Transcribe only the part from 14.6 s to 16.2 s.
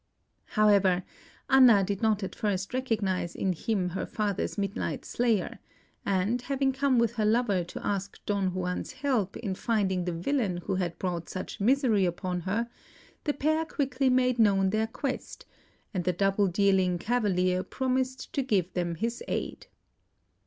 their quest, and the